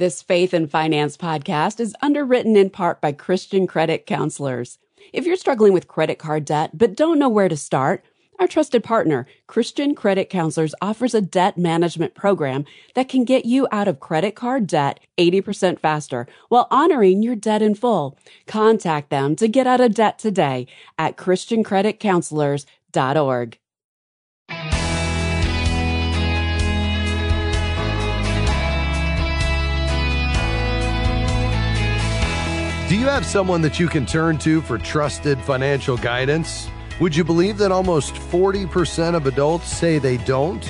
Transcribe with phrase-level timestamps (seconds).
[0.00, 4.78] This Faith and Finance podcast is underwritten in part by Christian Credit Counselors.
[5.12, 8.02] If you're struggling with credit card debt but don't know where to start,
[8.38, 13.68] our trusted partner, Christian Credit Counselors, offers a debt management program that can get you
[13.70, 18.18] out of credit card debt 80% faster while honoring your debt in full.
[18.46, 20.66] Contact them to get out of debt today
[20.98, 23.58] at ChristianCreditCounselors.org.
[32.90, 36.66] Do you have someone that you can turn to for trusted financial guidance?
[36.98, 40.64] Would you believe that almost 40% of adults say they don't?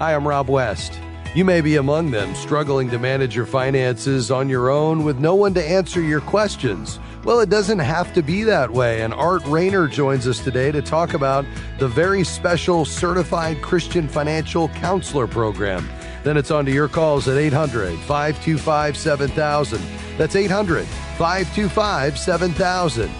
[0.00, 0.98] Hi, I'm Rob West.
[1.34, 5.34] You may be among them, struggling to manage your finances on your own with no
[5.34, 7.00] one to answer your questions.
[7.24, 10.82] Well, it doesn't have to be that way, and Art Rainer joins us today to
[10.82, 11.46] talk about
[11.78, 15.88] the very special Certified Christian Financial Counselor Program.
[16.22, 19.80] Then it's on to your calls at 800 525 7000.
[20.18, 23.10] That's 800 525 7000.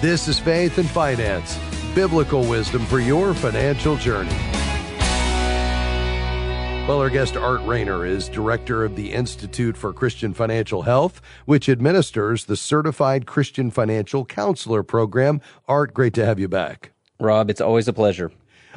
[0.00, 1.58] This is Faith and Finance,
[1.94, 4.57] biblical wisdom for your financial journey.
[6.88, 11.68] Well, our guest Art Rainer is director of the Institute for Christian Financial Health, which
[11.68, 15.42] administers the Certified Christian Financial Counselor Program.
[15.66, 16.92] Art, great to have you back.
[17.20, 18.32] Rob, it's always a pleasure.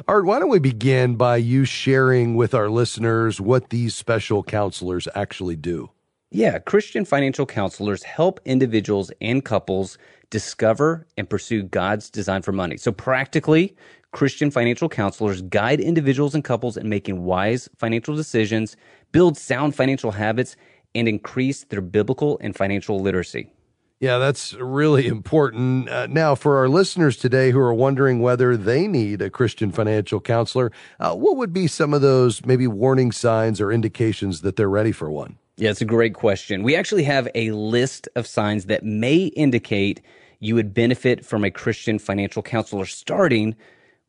[0.06, 5.08] Art, why don't we begin by you sharing with our listeners what these special counselors
[5.14, 5.88] actually do?
[6.30, 9.96] Yeah, Christian financial counselors help individuals and couples
[10.32, 12.78] discover and pursue God's design for money.
[12.78, 13.76] So, practically,
[14.10, 18.76] Christian financial counselors guide individuals and couples in making wise financial decisions,
[19.12, 20.56] build sound financial habits,
[20.94, 23.52] and increase their biblical and financial literacy.
[24.00, 25.88] Yeah, that's really important.
[25.88, 30.20] Uh, now, for our listeners today who are wondering whether they need a Christian financial
[30.20, 34.68] counselor, uh, what would be some of those maybe warning signs or indications that they're
[34.68, 35.38] ready for one?
[35.56, 36.62] Yeah, it's a great question.
[36.62, 40.00] We actually have a list of signs that may indicate
[40.42, 43.54] you would benefit from a Christian financial counselor, starting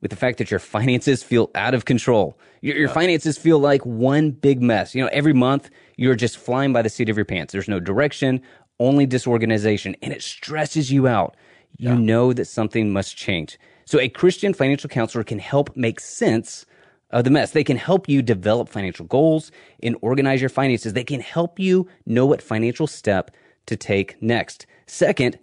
[0.01, 2.37] with the fact that your finances feel out of control.
[2.61, 2.93] Your, your yeah.
[2.93, 4.95] finances feel like one big mess.
[4.95, 7.53] You know, every month you're just flying by the seat of your pants.
[7.53, 8.41] There's no direction,
[8.79, 11.37] only disorganization, and it stresses you out.
[11.77, 11.97] You yeah.
[11.97, 13.59] know that something must change.
[13.85, 16.65] So a Christian financial counselor can help make sense
[17.11, 17.51] of the mess.
[17.51, 19.51] They can help you develop financial goals
[19.83, 20.93] and organize your finances.
[20.93, 23.29] They can help you know what financial step
[23.67, 24.65] to take next.
[24.87, 25.37] Second,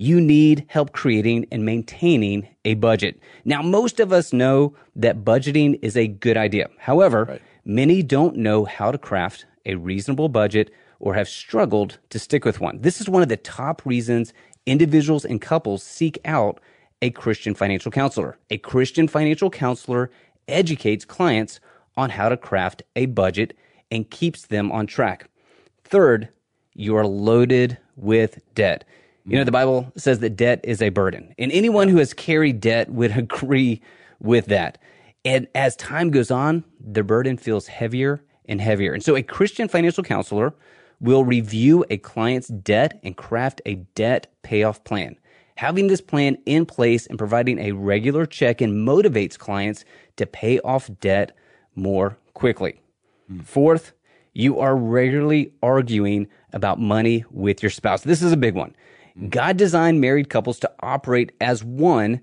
[0.00, 3.20] you need help creating and maintaining a budget.
[3.44, 6.70] Now, most of us know that budgeting is a good idea.
[6.78, 7.42] However, right.
[7.66, 12.62] many don't know how to craft a reasonable budget or have struggled to stick with
[12.62, 12.80] one.
[12.80, 14.32] This is one of the top reasons
[14.64, 16.60] individuals and couples seek out
[17.02, 18.38] a Christian financial counselor.
[18.48, 20.10] A Christian financial counselor
[20.48, 21.60] educates clients
[21.98, 23.54] on how to craft a budget
[23.90, 25.28] and keeps them on track.
[25.84, 26.30] Third,
[26.72, 28.84] you are loaded with debt.
[29.26, 32.60] You know, the Bible says that debt is a burden, and anyone who has carried
[32.60, 33.82] debt would agree
[34.18, 34.78] with that.
[35.24, 38.94] And as time goes on, the burden feels heavier and heavier.
[38.94, 40.54] And so, a Christian financial counselor
[41.00, 45.16] will review a client's debt and craft a debt payoff plan.
[45.56, 49.84] Having this plan in place and providing a regular check in motivates clients
[50.16, 51.36] to pay off debt
[51.74, 52.80] more quickly.
[53.30, 53.44] Mm.
[53.44, 53.92] Fourth,
[54.32, 58.02] you are regularly arguing about money with your spouse.
[58.02, 58.74] This is a big one.
[59.28, 62.20] God designed married couples to operate as one,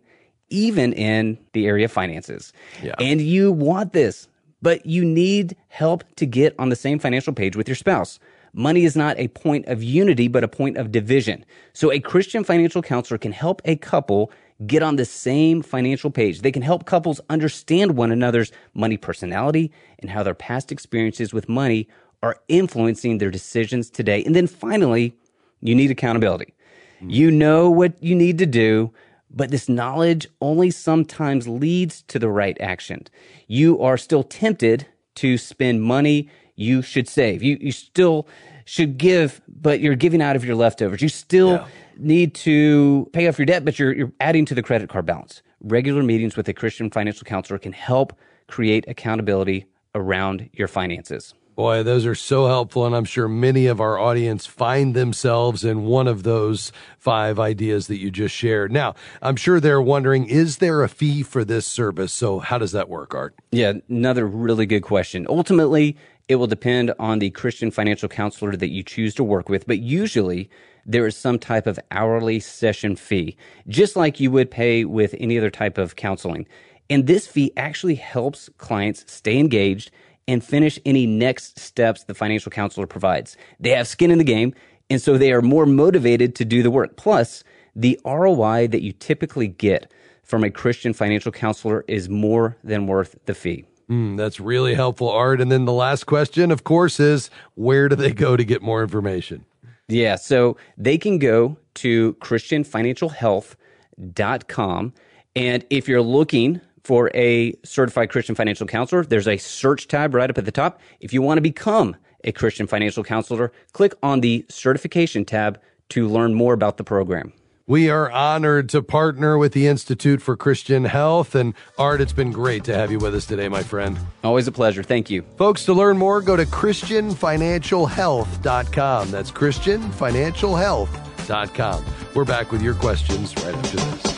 [0.49, 2.53] even in the area of finances.
[2.81, 2.95] Yeah.
[2.99, 4.27] And you want this,
[4.61, 8.19] but you need help to get on the same financial page with your spouse.
[8.53, 11.45] Money is not a point of unity, but a point of division.
[11.73, 14.31] So a Christian financial counselor can help a couple
[14.65, 16.41] get on the same financial page.
[16.41, 21.47] They can help couples understand one another's money personality and how their past experiences with
[21.47, 21.87] money
[22.23, 24.23] are influencing their decisions today.
[24.23, 25.13] And then finally,
[25.61, 26.55] you need accountability.
[26.97, 27.09] Mm-hmm.
[27.09, 28.91] You know what you need to do,
[29.29, 33.07] but this knowledge only sometimes leads to the right action.
[33.47, 37.43] You are still tempted to spend money you should save.
[37.43, 38.27] You, you still
[38.65, 41.01] should give, but you're giving out of your leftovers.
[41.01, 41.67] You still yeah.
[41.97, 45.41] need to pay off your debt, but you're, you're adding to the credit card balance.
[45.61, 48.13] Regular meetings with a Christian financial counselor can help
[48.47, 49.65] create accountability
[49.95, 51.33] around your finances.
[51.57, 52.85] Boy, those are so helpful.
[52.85, 57.87] And I'm sure many of our audience find themselves in one of those five ideas
[57.87, 58.71] that you just shared.
[58.71, 58.93] Now,
[59.23, 62.13] I'm sure they're wondering, is there a fee for this service?
[62.13, 63.33] So how does that work, Art?
[63.51, 65.25] Yeah, another really good question.
[65.27, 69.65] Ultimately, it will depend on the Christian financial counselor that you choose to work with,
[69.65, 70.51] but usually
[70.85, 73.35] there is some type of hourly session fee,
[73.67, 76.47] just like you would pay with any other type of counseling.
[76.87, 79.89] And this fee actually helps clients stay engaged
[80.27, 83.37] and finish any next steps the financial counselor provides.
[83.59, 84.53] They have skin in the game,
[84.89, 86.97] and so they are more motivated to do the work.
[86.97, 87.43] Plus,
[87.75, 89.91] the ROI that you typically get
[90.23, 93.65] from a Christian financial counselor is more than worth the fee.
[93.89, 95.39] Mm, that's really helpful, Art.
[95.39, 98.81] And then the last question, of course, is where do they go to get more
[98.81, 99.45] information?
[99.87, 104.93] Yeah, so they can go to christianfinancialhealth.com.
[105.35, 110.29] And if you're looking for a certified Christian financial counselor, there's a search tab right
[110.29, 110.79] up at the top.
[111.01, 116.07] If you want to become a Christian financial counselor, click on the certification tab to
[116.07, 117.33] learn more about the program.
[117.67, 121.35] We are honored to partner with the Institute for Christian Health.
[121.35, 123.99] And Art, it's been great to have you with us today, my friend.
[124.23, 124.81] Always a pleasure.
[124.81, 125.23] Thank you.
[125.35, 129.11] Folks, to learn more, go to ChristianFinancialHealth.com.
[129.11, 131.85] That's ChristianFinancialHealth.com.
[132.15, 134.16] We're back with your questions right after this.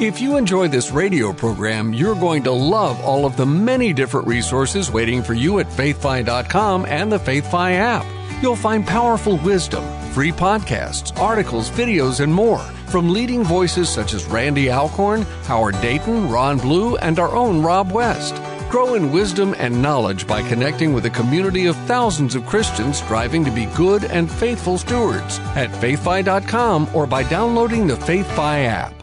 [0.00, 4.28] If you enjoy this radio program, you're going to love all of the many different
[4.28, 8.06] resources waiting for you at faithfi.com and the FaithFi app.
[8.40, 12.60] You'll find powerful wisdom free podcasts, articles, videos, and more
[12.90, 17.90] from leading voices such as Randy Alcorn, Howard Dayton, Ron Blue, and our own Rob
[17.90, 18.36] West.
[18.70, 23.44] Grow in wisdom and knowledge by connecting with a community of thousands of Christians striving
[23.44, 28.97] to be good and faithful stewards at faithfi.com or by downloading the FaithFi app.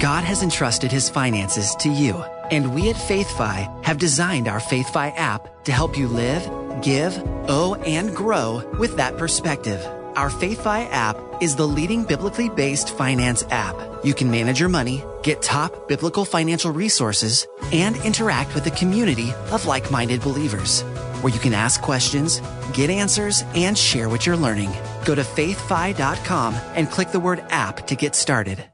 [0.00, 2.14] God has entrusted his finances to you,
[2.50, 6.42] and we at FaithFi have designed our FaithFi app to help you live,
[6.80, 9.84] give, owe, and grow with that perspective.
[10.16, 13.76] Our FaithFi app is the leading biblically based finance app.
[14.02, 19.34] You can manage your money, get top biblical financial resources, and interact with a community
[19.50, 20.80] of like minded believers
[21.20, 22.40] where you can ask questions,
[22.72, 24.72] get answers, and share what you're learning.
[25.04, 28.64] Go to faithfi.com and click the word app to get started.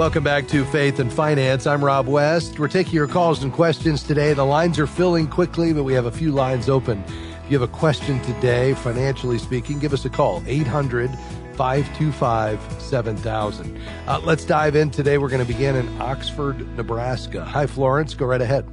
[0.00, 1.66] Welcome back to Faith and Finance.
[1.66, 2.58] I'm Rob West.
[2.58, 4.32] We're taking your calls and questions today.
[4.32, 7.04] The lines are filling quickly, but we have a few lines open.
[7.44, 11.10] If you have a question today, financially speaking, give us a call 800
[11.52, 13.78] 525 7000.
[14.06, 15.18] Uh, let's dive in today.
[15.18, 17.44] We're going to begin in Oxford, Nebraska.
[17.44, 18.14] Hi, Florence.
[18.14, 18.64] Go right ahead.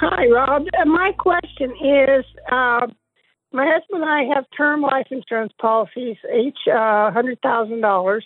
[0.00, 0.66] Hi, Rob.
[0.76, 2.88] Uh, my question is uh,
[3.52, 8.20] my husband and I have term life insurance policies, each uh, $100,000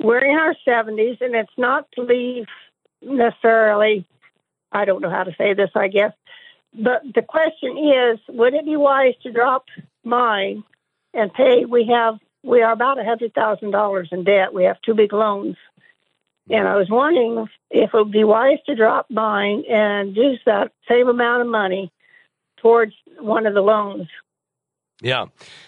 [0.00, 2.46] we're in our 70s, and it's not to leave
[3.02, 4.06] necessarily,
[4.72, 6.12] I don't know how to say this, I guess.
[6.74, 9.66] But the question is, would it be wise to drop
[10.04, 10.64] mine
[11.14, 11.64] and pay?
[11.64, 14.54] We have we are about a hundred thousand dollars in debt.
[14.54, 15.56] We have two big loans,
[16.48, 20.72] and I was wondering if it would be wise to drop mine and use that
[20.88, 21.90] same amount of money
[22.58, 24.08] towards one of the loans.
[25.00, 25.26] Yeah.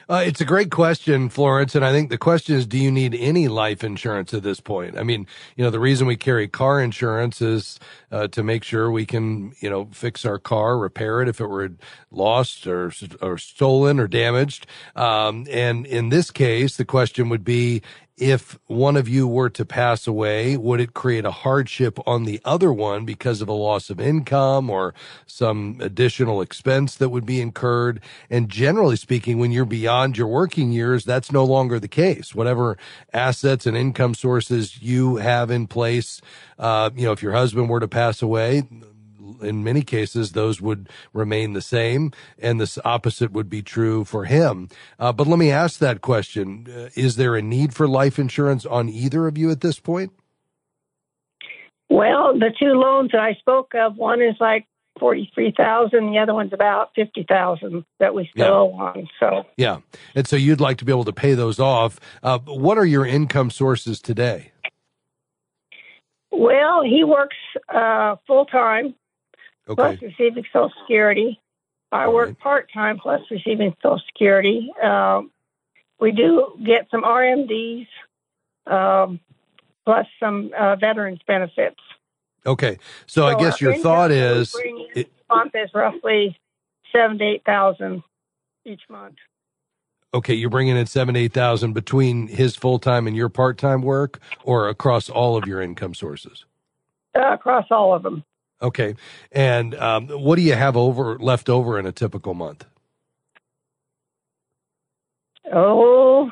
[0.08, 1.76] Uh, it's a great question, Florence.
[1.76, 4.98] And I think the question is, do you need any life insurance at this point?
[4.98, 5.24] I mean,
[5.54, 7.78] you know, the reason we carry car insurance is
[8.10, 11.46] uh, to make sure we can, you know, fix our car, repair it if it
[11.46, 11.70] were
[12.10, 12.92] lost or,
[13.22, 14.66] or stolen or damaged.
[14.96, 17.82] Um, and in this case, the question would be,
[18.20, 22.40] if one of you were to pass away, would it create a hardship on the
[22.44, 24.94] other one because of a loss of income or
[25.26, 28.00] some additional expense that would be incurred?
[28.28, 32.34] And generally speaking, when you're beyond your working years, that's no longer the case.
[32.34, 32.76] Whatever
[33.12, 36.20] assets and income sources you have in place,
[36.58, 38.64] uh, you know, if your husband were to pass away,
[39.40, 44.24] in many cases, those would remain the same, and the opposite would be true for
[44.24, 44.68] him.
[44.98, 48.66] Uh, but let me ask that question: uh, Is there a need for life insurance
[48.66, 50.12] on either of you at this point?
[51.88, 54.66] Well, the two loans that I spoke of, one is like
[54.98, 56.12] forty-three thousand.
[56.12, 58.52] The other one's about fifty thousand that we still yeah.
[58.52, 59.08] owe on.
[59.18, 59.78] So yeah,
[60.14, 61.98] and so you'd like to be able to pay those off.
[62.22, 64.52] Uh, what are your income sources today?
[66.30, 67.36] Well, he works
[67.68, 68.94] uh, full time,
[69.68, 69.74] okay.
[69.74, 71.40] plus receiving Social Security.
[71.92, 72.38] I All work right.
[72.38, 74.70] part time plus receiving Social Security.
[74.82, 75.30] Um,
[75.98, 77.86] we do get some RMDs
[78.66, 79.20] um,
[79.84, 81.80] plus some uh, veterans benefits.
[82.46, 84.56] Okay, so, so I guess your thought is
[84.94, 86.38] it, month is roughly
[86.90, 88.02] seven to eight thousand
[88.64, 89.16] each month.
[90.14, 93.82] Okay, you're bringing in seven eight thousand between his full time and your part time
[93.82, 96.46] work, or across all of your income sources.
[97.14, 98.24] Uh, across all of them.
[98.62, 98.94] Okay.
[99.32, 102.66] And um, what do you have over left over in a typical month?
[105.52, 106.30] Oh,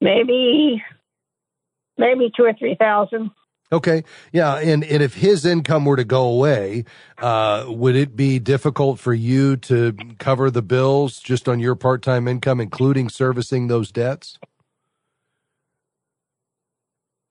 [0.00, 0.82] maybe
[1.98, 3.30] maybe two or three thousand.
[3.72, 6.84] Okay, yeah, and and if his income were to go away,
[7.18, 12.02] uh, would it be difficult for you to cover the bills just on your part
[12.02, 14.38] time income, including servicing those debts?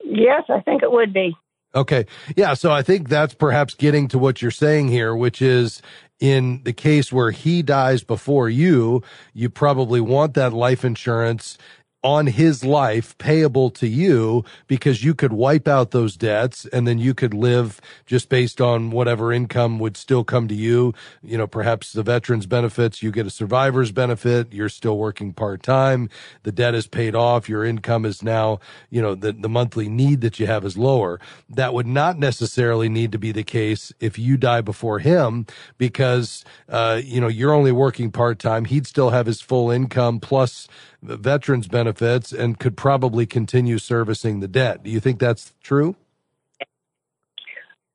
[0.01, 1.35] Yes, I think it would be.
[1.75, 2.05] Okay.
[2.35, 2.55] Yeah.
[2.55, 5.81] So I think that's perhaps getting to what you're saying here, which is
[6.19, 9.01] in the case where he dies before you,
[9.33, 11.57] you probably want that life insurance
[12.03, 16.97] on his life payable to you because you could wipe out those debts and then
[16.97, 20.93] you could live just based on whatever income would still come to you.
[21.21, 24.53] You know, perhaps the veterans benefits, you get a survivor's benefit.
[24.53, 26.09] You're still working part time.
[26.43, 27.49] The debt is paid off.
[27.49, 31.19] Your income is now, you know, the, the monthly need that you have is lower.
[31.49, 35.45] That would not necessarily need to be the case if you die before him
[35.77, 38.63] because, uh, you know, you're only working part time.
[38.65, 40.67] He'd still have his full income plus
[41.01, 44.83] veterans benefits and could probably continue servicing the debt.
[44.83, 45.95] Do you think that's true?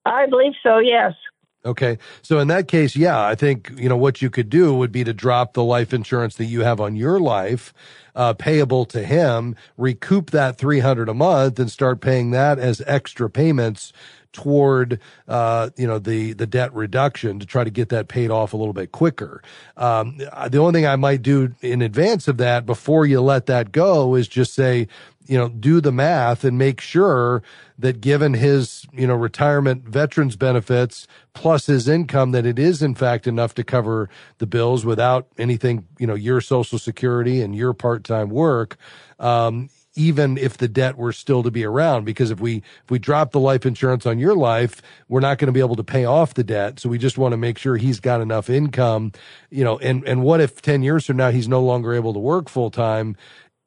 [0.06, 1.12] I believe so, yes.
[1.66, 1.96] Okay.
[2.20, 5.02] So in that case, yeah, I think, you know, what you could do would be
[5.04, 7.72] to drop the life insurance that you have on your life,
[8.14, 13.30] uh, payable to him, recoup that 300 a month and start paying that as extra
[13.30, 13.94] payments
[14.34, 18.52] toward uh, you know the the debt reduction to try to get that paid off
[18.52, 19.42] a little bit quicker.
[19.78, 23.72] Um, the only thing I might do in advance of that before you let that
[23.72, 24.88] go is just say
[25.26, 27.42] you know do the math and make sure
[27.78, 32.94] that given his you know retirement veterans benefits plus his income that it is in
[32.94, 37.72] fact enough to cover the bills without anything you know your social security and your
[37.72, 38.76] part-time work
[39.18, 42.98] um, even if the debt were still to be around because if we if we
[42.98, 46.04] drop the life insurance on your life we're not going to be able to pay
[46.04, 46.80] off the debt.
[46.80, 49.12] So we just want to make sure he's got enough income
[49.50, 52.20] you know and and what if 10 years from now he's no longer able to
[52.20, 53.16] work full time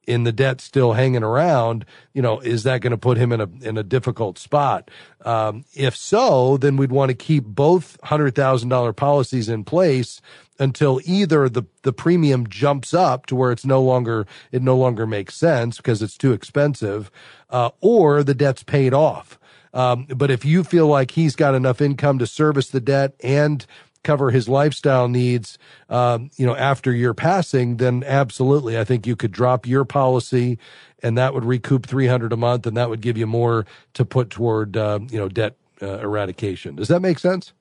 [0.07, 3.41] in the debt still hanging around, you know, is that going to put him in
[3.41, 4.89] a in a difficult spot?
[5.25, 10.21] Um, if so, then we'd want to keep both hundred thousand dollar policies in place
[10.57, 15.05] until either the the premium jumps up to where it's no longer it no longer
[15.05, 17.11] makes sense because it's too expensive,
[17.49, 19.37] uh, or the debt's paid off.
[19.73, 23.65] Um, but if you feel like he's got enough income to service the debt and
[24.07, 25.57] cover his lifestyle needs,
[25.89, 30.57] um, you know, after your passing, then absolutely, I think you could drop your policy,
[31.03, 34.05] and that would recoup three hundred a month, and that would give you more to
[34.05, 36.75] put toward, uh, you know, debt uh, eradication.
[36.75, 37.51] Does that make sense?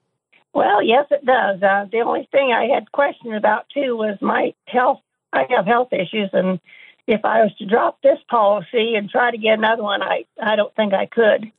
[0.54, 1.60] Well, yes, it does.
[1.60, 5.00] Uh, the only thing I had questions about too was my health.
[5.32, 6.60] I have health issues, and
[7.08, 10.54] if I was to drop this policy and try to get another one, I I
[10.54, 11.50] don't think I could.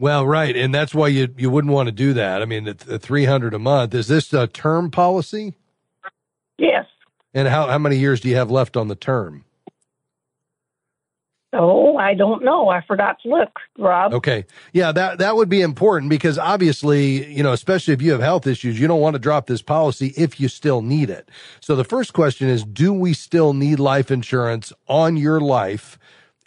[0.00, 2.40] Well, right, and that's why you you wouldn't want to do that.
[2.40, 5.56] I mean, the, uh, the three hundred a month is this a term policy?
[6.56, 6.86] Yes.
[7.34, 9.44] And how how many years do you have left on the term?
[11.52, 12.70] Oh, I don't know.
[12.70, 14.14] I forgot to look, Rob.
[14.14, 14.46] Okay.
[14.72, 18.46] Yeah, that that would be important because obviously, you know, especially if you have health
[18.46, 21.28] issues, you don't want to drop this policy if you still need it.
[21.60, 25.98] So the first question is, do we still need life insurance on your life?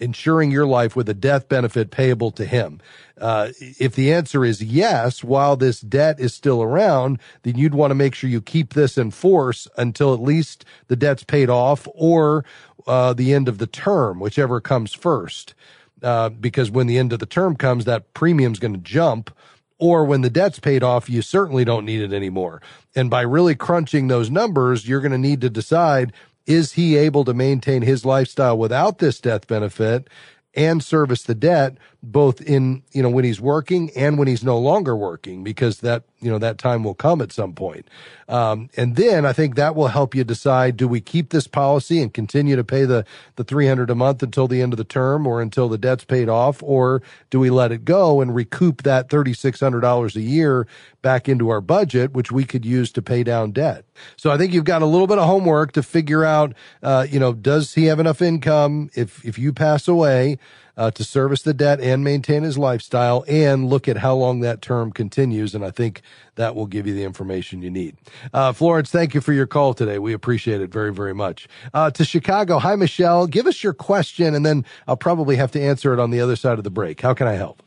[0.04, 2.82] Insuring your life with a death benefit payable to him?
[3.20, 7.92] Uh, if the answer is yes, while this debt is still around, then you'd want
[7.92, 11.88] to make sure you keep this in force until at least the debt's paid off
[11.94, 12.44] or
[12.86, 15.54] uh, the end of the term, whichever comes first.
[16.02, 19.34] Uh, because when the end of the term comes, that premium's going to jump.
[19.80, 22.62] Or when the debt's paid off, you certainly don't need it anymore.
[22.96, 26.14] And by really crunching those numbers, you're going to need to decide
[26.46, 30.10] is he able to maintain his lifestyle without this death benefit
[30.56, 34.60] and service the debt both in you know when he's working and when he's no
[34.60, 37.88] longer working because that you know that time will come at some point.
[38.28, 42.02] Um, and then i think that will help you decide do we keep this policy
[42.02, 43.06] and continue to pay the
[43.38, 46.28] the 300 a month until the end of the term or until the debt's paid
[46.28, 46.62] off?
[46.62, 50.68] Or do we let it go and recoup that $3600 a year
[51.02, 53.86] back into our budget which we could use to pay down debt?
[54.18, 57.20] So i think you've got a little bit of homework to figure out uh, you
[57.20, 58.90] know does he have enough income?
[58.94, 60.38] If if you pass away
[60.78, 64.62] uh, to service the debt and maintain his lifestyle and look at how long that
[64.62, 65.54] term continues.
[65.54, 66.02] And I think
[66.36, 67.96] that will give you the information you need.
[68.34, 70.00] Uh, Florence, thank you for your call today.
[70.00, 71.48] We appreciate it very, very much.
[71.74, 72.60] Uh, to Chicago.
[72.60, 73.28] Hi, Michelle.
[73.28, 76.36] Give us your question and then I'll probably have to answer it on the other
[76.36, 77.02] side of the break.
[77.02, 77.62] How can I help?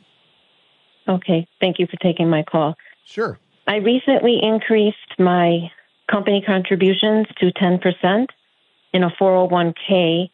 [1.09, 1.47] Okay.
[1.61, 2.75] Thank you for taking my call.
[3.05, 3.39] Sure.
[3.69, 5.71] I recently increased my
[6.11, 8.27] company contributions to 10%
[8.93, 10.31] in a 401k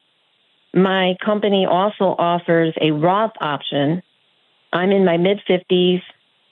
[0.75, 4.02] my company also offers a Roth option.
[4.73, 6.02] I'm in my mid 50s,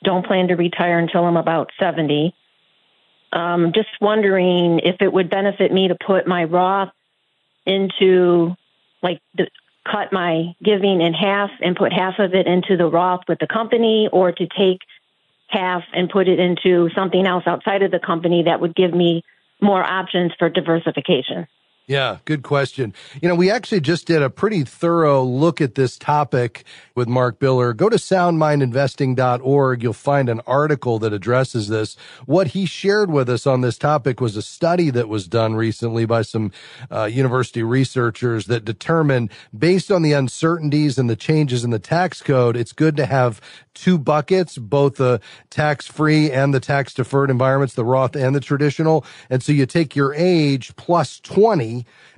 [0.04, 2.34] don't plan to retire until I'm about 70.
[3.32, 6.90] Um, just wondering if it would benefit me to put my Roth
[7.64, 8.56] into,
[9.02, 9.48] like, the,
[9.90, 13.46] cut my giving in half and put half of it into the Roth with the
[13.46, 14.80] company, or to take
[15.48, 19.22] half and put it into something else outside of the company that would give me
[19.60, 21.46] more options for diversification.
[21.86, 22.94] Yeah, good question.
[23.20, 27.40] You know, we actually just did a pretty thorough look at this topic with Mark
[27.40, 27.76] Biller.
[27.76, 29.82] Go to soundmindinvesting.org.
[29.82, 31.96] You'll find an article that addresses this.
[32.26, 36.04] What he shared with us on this topic was a study that was done recently
[36.04, 36.52] by some
[36.92, 42.22] uh, university researchers that determined based on the uncertainties and the changes in the tax
[42.22, 43.40] code, it's good to have
[43.74, 48.40] two buckets, both the tax free and the tax deferred environments, the Roth and the
[48.40, 49.04] traditional.
[49.28, 51.69] And so you take your age plus 20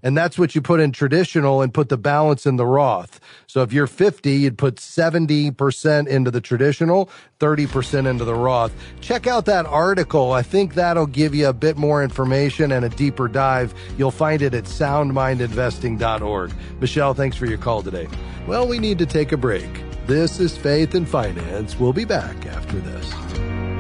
[0.02, 3.21] and that's what you put in traditional and put the balance in the Roth.
[3.47, 8.73] So if you're 50, you'd put 70% into the traditional, 30% into the Roth.
[9.00, 10.32] Check out that article.
[10.32, 13.75] I think that'll give you a bit more information and a deeper dive.
[13.99, 16.52] You'll find it at soundmindinvesting.org.
[16.80, 18.09] Michelle, thanks for your call today.
[18.47, 19.68] Well, we need to take a break.
[20.06, 21.78] This is Faith and Finance.
[21.78, 23.71] We'll be back after this.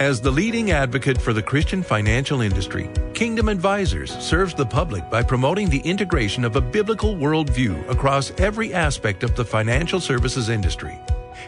[0.00, 5.22] As the leading advocate for the Christian financial industry, Kingdom Advisors serves the public by
[5.22, 10.98] promoting the integration of a biblical worldview across every aspect of the financial services industry.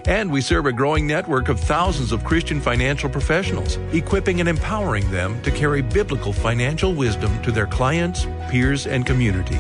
[0.05, 5.11] And we serve a growing network of thousands of Christian financial professionals, equipping and empowering
[5.11, 9.59] them to carry biblical financial wisdom to their clients, peers, and community.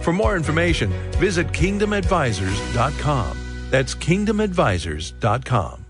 [0.00, 3.38] For more information, visit kingdomadvisors.com.
[3.68, 5.81] That's kingdomadvisors.com.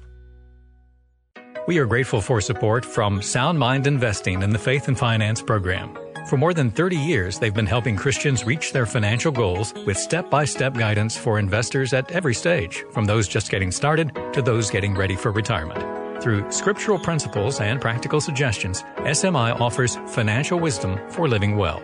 [1.68, 5.96] We are grateful for support from Sound Mind Investing in the Faith and Finance program.
[6.28, 10.28] For more than 30 years, they've been helping Christians reach their financial goals with step
[10.28, 14.70] by step guidance for investors at every stage, from those just getting started to those
[14.70, 16.20] getting ready for retirement.
[16.20, 21.80] Through scriptural principles and practical suggestions, SMI offers financial wisdom for living well.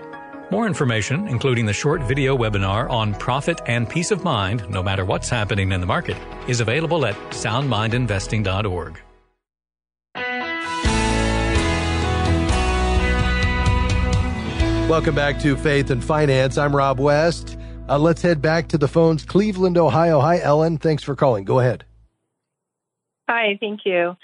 [0.50, 5.04] More information, including the short video webinar on profit and peace of mind, no matter
[5.04, 6.16] what's happening in the market,
[6.48, 9.02] is available at soundmindinvesting.org.
[14.88, 16.56] Welcome back to Faith and Finance.
[16.56, 17.58] I'm Rob West.
[17.90, 19.22] Uh, let's head back to the phones.
[19.22, 20.18] Cleveland, Ohio.
[20.18, 20.78] Hi, Ellen.
[20.78, 21.44] Thanks for calling.
[21.44, 21.84] Go ahead.
[23.28, 24.16] Hi, thank you.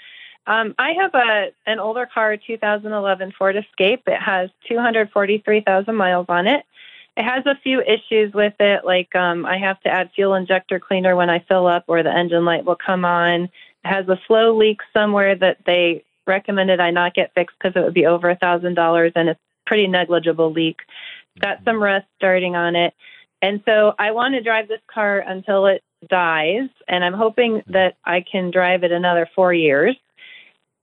[0.47, 4.05] Um, I have a an older car, 2011 Ford Escape.
[4.07, 6.65] It has 243,000 miles on it.
[7.15, 10.79] It has a few issues with it, like um, I have to add fuel injector
[10.79, 13.43] cleaner when I fill up, or the engine light will come on.
[13.43, 13.51] It
[13.83, 17.93] has a slow leak somewhere that they recommended I not get fixed because it would
[17.93, 20.77] be over a thousand dollars, and it's pretty negligible leak.
[21.39, 22.93] Got some rust starting on it.
[23.41, 27.95] And so I want to drive this car until it dies, and I'm hoping that
[28.03, 29.95] I can drive it another four years.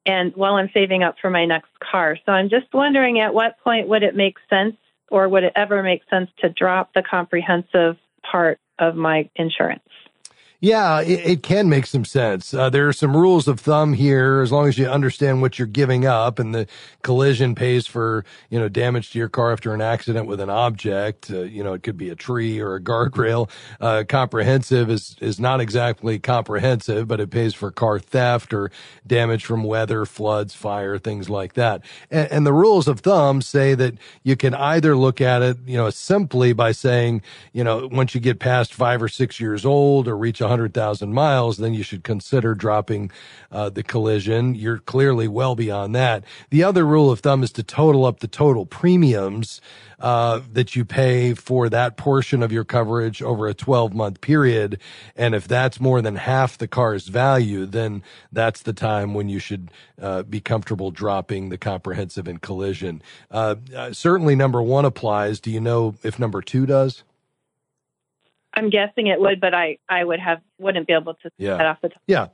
[0.04, 2.18] And while I'm saving up for my next car.
[2.26, 4.76] So I'm just wondering at what point would it make sense
[5.10, 7.96] or would it ever make sense to drop the comprehensive
[8.28, 9.82] part of my insurance?
[10.64, 12.54] Yeah, it, it, can make some sense.
[12.54, 15.66] Uh, there are some rules of thumb here, as long as you understand what you're
[15.66, 16.68] giving up, and the
[17.02, 21.32] collision pays for you know damage to your car after an accident with an object.
[21.32, 23.50] Uh, you know, it could be a tree or a guardrail.
[23.80, 28.70] Uh, comprehensive is is not exactly comprehensive, but it pays for car theft or
[29.04, 31.82] damage from weather, floods, fire, things like that.
[32.08, 35.76] And, and the rules of thumb say that you can either look at it, you
[35.76, 37.20] know, simply by saying,
[37.52, 41.12] you know, once you get past five or six years old or reach a 100,000
[41.12, 43.10] miles, then you should consider dropping
[43.50, 44.54] uh, the collision.
[44.54, 46.24] You're clearly well beyond that.
[46.50, 49.60] The other rule of thumb is to total up the total premiums
[49.98, 54.80] uh, that you pay for that portion of your coverage over a 12 month period.
[55.16, 59.38] And if that's more than half the car's value, then that's the time when you
[59.38, 63.00] should uh, be comfortable dropping the comprehensive and collision.
[63.30, 65.40] Uh, uh certainly, number one applies.
[65.40, 67.04] Do you know if number two does?
[68.54, 71.62] I'm guessing it would, but I I would have wouldn't be able to yeah.
[71.62, 72.28] off the top yeah.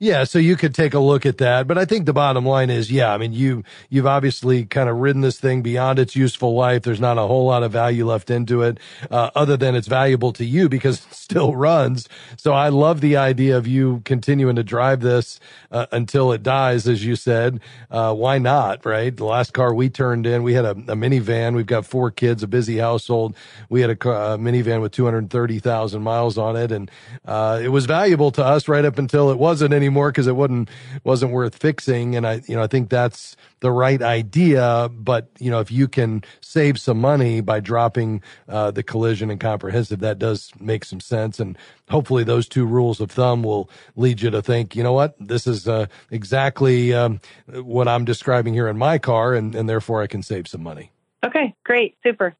[0.00, 2.70] Yeah, so you could take a look at that, but I think the bottom line
[2.70, 6.54] is, yeah, I mean, you you've obviously kind of ridden this thing beyond its useful
[6.54, 6.82] life.
[6.82, 8.78] There's not a whole lot of value left into it,
[9.10, 12.08] uh, other than it's valuable to you because it still runs.
[12.36, 15.40] So I love the idea of you continuing to drive this
[15.72, 17.58] uh, until it dies, as you said.
[17.90, 18.86] Uh, why not?
[18.86, 19.16] Right?
[19.16, 21.56] The last car we turned in, we had a, a minivan.
[21.56, 23.34] We've got four kids, a busy household.
[23.68, 26.88] We had a, car, a minivan with 230,000 miles on it, and
[27.24, 30.36] uh, it was valuable to us right up until it wasn't anymore anymore because it
[30.36, 30.68] wasn't
[31.02, 32.14] wasn't worth fixing.
[32.14, 34.90] And I, you know, I think that's the right idea.
[34.92, 39.40] But you know, if you can save some money by dropping uh, the collision and
[39.40, 41.40] comprehensive, that does make some sense.
[41.40, 41.56] And
[41.88, 45.46] hopefully, those two rules of thumb will lead you to think, you know what, this
[45.46, 50.06] is uh, exactly um, what I'm describing here in my car, and, and therefore I
[50.06, 50.92] can save some money.
[51.24, 52.36] Okay, great, super.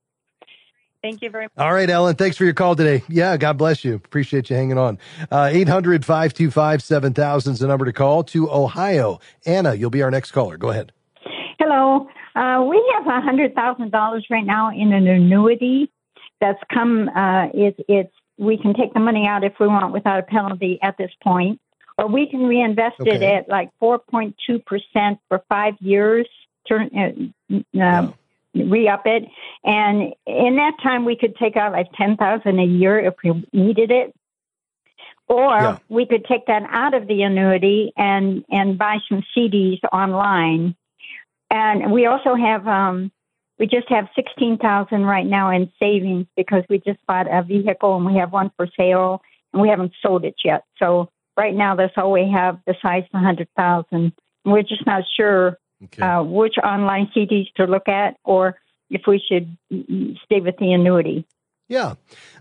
[1.02, 1.52] Thank you very much.
[1.56, 2.16] All right, Ellen.
[2.16, 3.04] Thanks for your call today.
[3.08, 3.94] Yeah, God bless you.
[3.94, 4.98] Appreciate you hanging on.
[5.30, 9.20] Uh, 800 525 7000 is the number to call to Ohio.
[9.46, 10.56] Anna, you'll be our next caller.
[10.56, 10.92] Go ahead.
[11.58, 12.08] Hello.
[12.34, 15.90] Uh, we have a hundred thousand dollars right now in an annuity
[16.40, 17.08] that's come.
[17.08, 20.78] Uh, it, it's we can take the money out if we want without a penalty
[20.82, 21.60] at this point,
[21.96, 23.16] or we can reinvest okay.
[23.16, 26.28] it at like four point two percent for five years.
[26.68, 27.32] Turn
[27.74, 28.12] uh, uh
[28.54, 29.24] re up it,
[29.64, 33.46] and in that time we could take out like ten thousand a year if we
[33.52, 34.14] needed it.
[35.28, 35.78] Or yeah.
[35.90, 40.74] we could take that out of the annuity and and buy some CDs online
[41.50, 43.10] and we also have, um,
[43.58, 48.06] we just have 16,000 right now in savings because we just bought a vehicle and
[48.06, 50.64] we have one for sale and we haven't sold it yet.
[50.78, 54.12] So right now that's all we have besides the 100,000.
[54.44, 56.02] We're just not sure okay.
[56.02, 58.58] uh, which online CDs to look at or
[58.90, 59.56] if we should
[60.24, 61.26] stay with the annuity.
[61.68, 61.94] Yeah.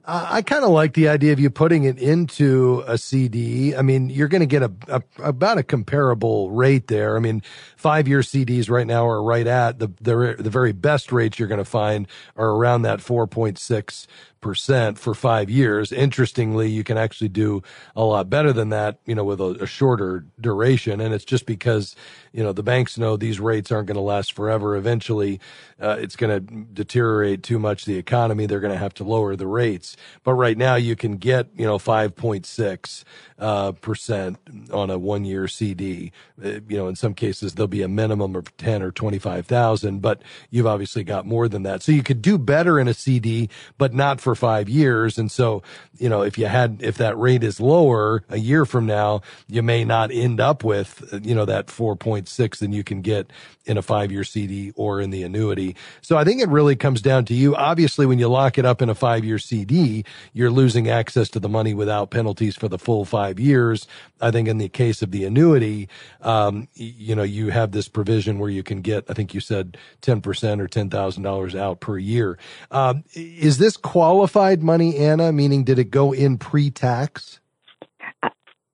[0.09, 3.75] I kind of like the idea of you putting it into a CD.
[3.75, 7.17] I mean, you're going to get a, a, about a comparable rate there.
[7.17, 7.43] I mean,
[7.75, 11.49] five year CDs right now are right at the, the, the very best rates you're
[11.49, 14.07] going to find are around that 4.6
[14.41, 15.91] percent for five years.
[15.91, 17.61] Interestingly, you can actually do
[17.97, 21.01] a lot better than that, you know, with a, a shorter duration.
[21.01, 21.97] And it's just because,
[22.31, 24.77] you know, the banks know these rates aren't going to last forever.
[24.77, 25.41] Eventually,
[25.81, 28.45] uh, it's going to deteriorate too much the economy.
[28.45, 29.96] They're going to have to lower the rates.
[30.23, 33.03] But right now, you can get, you know, 5.6
[33.39, 34.37] uh, percent
[34.71, 36.11] on a one year CD.
[36.43, 40.21] Uh, you know, in some cases, there'll be a minimum of 10 or 25,000, but
[40.49, 41.83] you've obviously got more than that.
[41.83, 45.17] So you could do better in a CD, but not for five years.
[45.17, 45.61] And so,
[45.97, 49.61] you know, if you had, if that rate is lower a year from now, you
[49.61, 53.31] may not end up with, you know, that 4.6 than you can get
[53.67, 55.75] in a five year CD or in the annuity.
[56.01, 57.55] So I think it really comes down to you.
[57.55, 61.39] Obviously, when you lock it up in a five year CD, you're losing access to
[61.39, 63.87] the money without penalties for the full five years.
[64.21, 65.89] I think in the case of the annuity,
[66.21, 69.77] um, you know, you have this provision where you can get, I think you said
[70.01, 72.37] 10% or $10,000 out per year.
[72.71, 75.31] Um, is this qualified money, Anna?
[75.31, 77.39] Meaning, did it go in pre tax?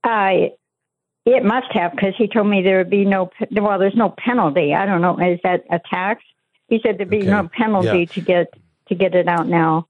[0.03, 0.49] Uh,
[1.25, 4.73] it must have because he told me there would be no, well, there's no penalty.
[4.73, 5.17] I don't know.
[5.19, 6.21] Is that a tax?
[6.67, 7.27] He said there'd be okay.
[7.27, 8.05] no penalty yeah.
[8.05, 8.53] to get
[8.87, 9.87] to get it out now.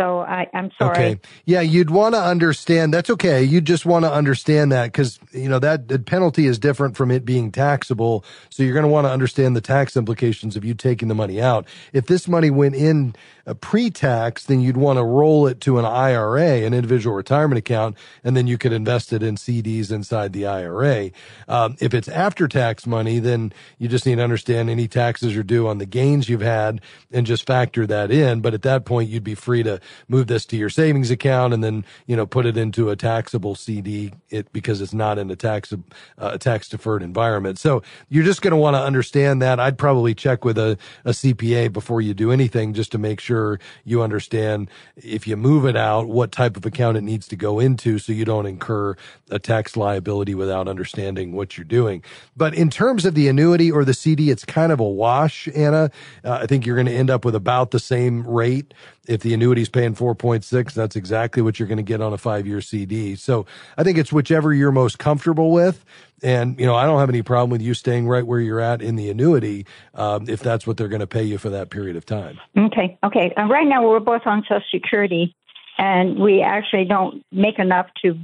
[0.00, 0.92] So I, am sorry.
[0.92, 1.20] Okay.
[1.44, 2.94] Yeah, you'd want to understand.
[2.94, 3.44] That's okay.
[3.44, 7.26] You just want to understand that because you know that penalty is different from it
[7.26, 8.24] being taxable.
[8.48, 11.42] So you're going to want to understand the tax implications of you taking the money
[11.42, 11.66] out.
[11.92, 13.14] If this money went in
[13.50, 17.96] a pre-tax, then you'd want to roll it to an IRA, an individual retirement account,
[18.22, 21.10] and then you could invest it in CDs inside the IRA.
[21.48, 25.66] Um, if it's after-tax money, then you just need to understand any taxes are due
[25.66, 28.40] on the gains you've had and just factor that in.
[28.40, 31.62] But at that point, you'd be free to move this to your savings account and
[31.62, 35.36] then, you know, put it into a taxable CD it, because it's not in a
[35.36, 35.72] tax,
[36.18, 37.58] uh, tax deferred environment.
[37.58, 39.60] So you're just going to want to understand that.
[39.60, 43.58] I'd probably check with a, a CPA before you do anything just to make sure
[43.84, 47.58] you understand if you move it out, what type of account it needs to go
[47.58, 48.96] into so you don't incur
[49.30, 52.02] a tax liability without understanding what you're doing.
[52.36, 55.90] But in terms of the annuity or the CD, it's kind of a wash, Anna.
[56.24, 58.74] Uh, I think you're going to end up with about the same rate
[59.10, 62.46] if the annuity's paying 4.6, that's exactly what you're going to get on a five
[62.46, 63.16] year CD.
[63.16, 63.44] So
[63.76, 65.84] I think it's whichever you're most comfortable with.
[66.22, 68.82] And, you know, I don't have any problem with you staying right where you're at
[68.82, 71.96] in the annuity, um, if that's what they're going to pay you for that period
[71.96, 72.38] of time.
[72.56, 72.98] Okay.
[73.02, 73.32] Okay.
[73.36, 75.34] Uh, right now we're both on Social Security
[75.76, 78.16] and we actually don't make enough to,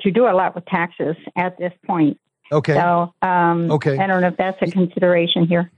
[0.00, 2.18] to do a lot with taxes at this point.
[2.50, 2.74] Okay.
[2.74, 3.98] So, um, okay.
[3.98, 5.70] I don't know if that's a consideration here.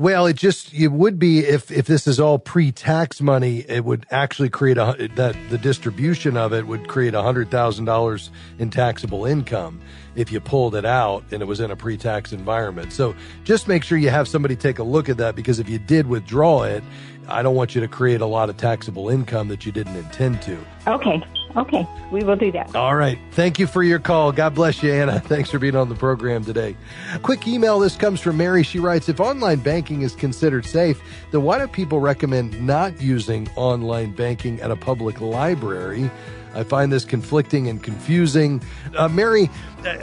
[0.00, 4.06] Well, it just it would be if if this is all pre-tax money, it would
[4.10, 8.70] actually create a that the distribution of it would create a hundred thousand dollars in
[8.70, 9.78] taxable income
[10.14, 12.94] if you pulled it out and it was in a pre-tax environment.
[12.94, 15.78] So just make sure you have somebody take a look at that because if you
[15.78, 16.82] did withdraw it,
[17.28, 20.40] I don't want you to create a lot of taxable income that you didn't intend
[20.42, 20.58] to.
[20.86, 21.22] Okay.
[21.56, 22.74] Okay, we will do that.
[22.76, 23.18] All right.
[23.32, 24.32] Thank you for your call.
[24.32, 25.20] God bless you, Anna.
[25.24, 26.76] Thanks for being on the program today.
[27.22, 27.80] Quick email.
[27.80, 28.62] This comes from Mary.
[28.62, 31.00] She writes If online banking is considered safe,
[31.32, 36.10] then why do people recommend not using online banking at a public library?
[36.54, 38.62] I find this conflicting and confusing.
[38.96, 39.50] Uh, Mary,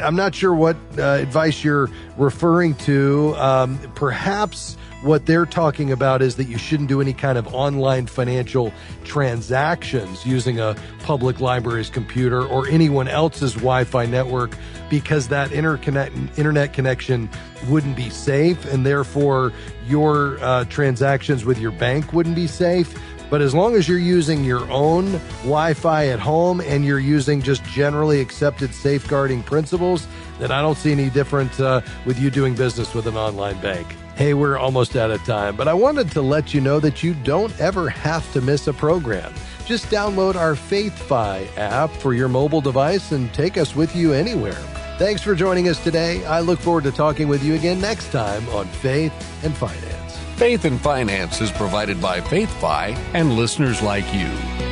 [0.02, 3.36] I'm not sure what uh, advice you're referring to.
[3.38, 8.06] Um, perhaps what they're talking about is that you shouldn't do any kind of online
[8.08, 8.74] financial
[9.06, 14.52] transactions using a public library's computer or anyone else's Wi-Fi network
[14.90, 17.30] because that interconnect, internet connection
[17.70, 19.54] wouldn't be safe and therefore
[19.88, 22.94] your uh, transactions with your bank wouldn't be safe.
[23.30, 27.42] But as long as you're using your own Wi Fi at home and you're using
[27.42, 30.06] just generally accepted safeguarding principles,
[30.40, 33.88] then I don't see any difference uh, with you doing business with an online bank.
[34.18, 37.14] Hey, we're almost out of time, but I wanted to let you know that you
[37.14, 39.32] don't ever have to miss a program.
[39.64, 44.60] Just download our FaithFi app for your mobile device and take us with you anywhere.
[44.98, 46.26] Thanks for joining us today.
[46.26, 49.14] I look forward to talking with you again next time on Faith
[49.46, 50.18] and Finance.
[50.36, 54.67] Faith and Finance is provided by FaithFi and listeners like you.